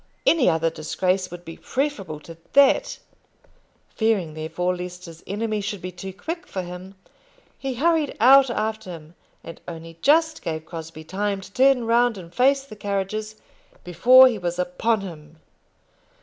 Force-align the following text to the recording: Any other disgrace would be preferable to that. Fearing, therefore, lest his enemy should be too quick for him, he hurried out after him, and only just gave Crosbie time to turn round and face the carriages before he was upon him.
Any 0.25 0.49
other 0.49 0.71
disgrace 0.71 1.29
would 1.29 1.45
be 1.45 1.57
preferable 1.57 2.19
to 2.21 2.35
that. 2.53 2.97
Fearing, 3.89 4.33
therefore, 4.33 4.75
lest 4.75 5.05
his 5.05 5.21
enemy 5.27 5.61
should 5.61 5.79
be 5.79 5.91
too 5.91 6.11
quick 6.11 6.47
for 6.47 6.63
him, 6.63 6.95
he 7.59 7.75
hurried 7.75 8.17
out 8.19 8.49
after 8.49 8.89
him, 8.89 9.13
and 9.43 9.61
only 9.67 9.99
just 10.01 10.41
gave 10.41 10.65
Crosbie 10.65 11.03
time 11.03 11.39
to 11.41 11.53
turn 11.53 11.85
round 11.85 12.17
and 12.17 12.33
face 12.33 12.63
the 12.63 12.75
carriages 12.75 13.35
before 13.83 14.27
he 14.27 14.39
was 14.39 14.57
upon 14.57 15.01
him. 15.01 15.37